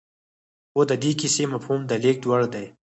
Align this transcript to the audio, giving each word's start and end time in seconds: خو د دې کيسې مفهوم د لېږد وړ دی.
خو 0.71 0.81
د 0.89 0.91
دې 1.03 1.11
کيسې 1.19 1.43
مفهوم 1.53 1.81
د 1.85 1.91
لېږد 2.03 2.23
وړ 2.27 2.43
دی. 2.53 2.65